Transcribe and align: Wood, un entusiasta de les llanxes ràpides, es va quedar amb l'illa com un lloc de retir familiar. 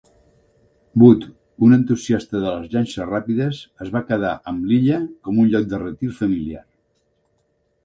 Wood, 1.01 1.27
un 1.67 1.75
entusiasta 1.77 2.41
de 2.45 2.53
les 2.55 2.71
llanxes 2.71 3.05
ràpides, 3.11 3.61
es 3.87 3.93
va 3.97 4.03
quedar 4.09 4.33
amb 4.53 4.67
l'illa 4.71 4.99
com 5.29 5.45
un 5.45 5.55
lloc 5.55 5.71
de 5.75 5.85
retir 5.85 6.13
familiar. 6.25 6.67